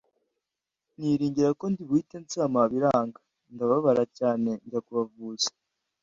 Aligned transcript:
niringira 0.97 1.49
ko 1.59 1.65
ndi 1.71 1.81
buhite 1.87 2.15
nsama 2.25 2.59
biranga, 2.71 3.19
ndababara 3.53 4.03
cyane 4.17 4.49
njya 4.65 4.79
ku 4.85 4.91
bavuzi 4.97 5.49